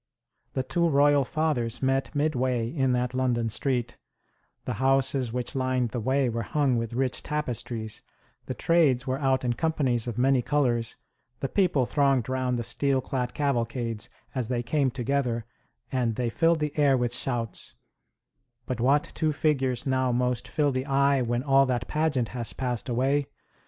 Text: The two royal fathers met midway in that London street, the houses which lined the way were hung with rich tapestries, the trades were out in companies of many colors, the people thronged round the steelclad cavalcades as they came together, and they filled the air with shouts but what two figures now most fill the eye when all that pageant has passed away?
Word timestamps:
The 0.53 0.63
two 0.63 0.89
royal 0.89 1.23
fathers 1.23 1.83
met 1.83 2.15
midway 2.15 2.67
in 2.67 2.91
that 2.93 3.13
London 3.13 3.49
street, 3.49 3.97
the 4.65 4.73
houses 4.81 5.31
which 5.31 5.53
lined 5.53 5.89
the 5.89 5.99
way 5.99 6.27
were 6.27 6.41
hung 6.41 6.75
with 6.75 6.93
rich 6.95 7.21
tapestries, 7.21 8.01
the 8.47 8.55
trades 8.55 9.05
were 9.05 9.19
out 9.19 9.45
in 9.45 9.53
companies 9.53 10.07
of 10.07 10.17
many 10.17 10.41
colors, 10.41 10.95
the 11.39 11.47
people 11.47 11.85
thronged 11.85 12.27
round 12.27 12.57
the 12.57 12.63
steelclad 12.63 13.35
cavalcades 13.35 14.09
as 14.33 14.47
they 14.47 14.63
came 14.63 14.89
together, 14.89 15.45
and 15.91 16.15
they 16.15 16.31
filled 16.31 16.61
the 16.61 16.75
air 16.79 16.97
with 16.97 17.13
shouts 17.13 17.75
but 18.65 18.79
what 18.79 19.03
two 19.13 19.31
figures 19.31 19.85
now 19.85 20.11
most 20.11 20.47
fill 20.47 20.71
the 20.71 20.87
eye 20.87 21.21
when 21.21 21.43
all 21.43 21.67
that 21.67 21.87
pageant 21.87 22.29
has 22.29 22.53
passed 22.53 22.89
away? 22.89 23.27